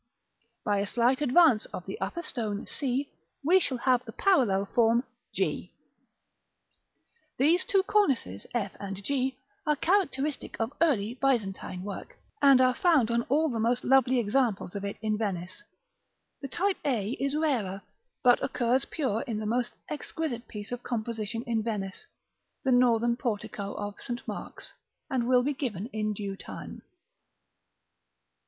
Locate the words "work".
11.83-12.15